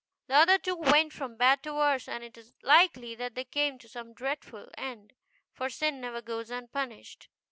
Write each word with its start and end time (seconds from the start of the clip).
The 0.25 0.33
other 0.33 0.57
two 0.57 0.75
went 0.77 1.13
from 1.13 1.37
bad 1.37 1.61
to 1.61 1.75
worse, 1.75 2.07
and 2.07 2.23
it 2.23 2.35
is 2.35 2.55
likely 2.63 3.13
that 3.13 3.35
they 3.35 3.43
came 3.43 3.77
to 3.77 3.87
some 3.87 4.15
dreadful 4.15 4.71
end. 4.75 5.13
For 5.53 5.69
sin 5.69 6.01
never 6.01 6.23
goes 6.23 6.49
unpunished. 6.49 7.29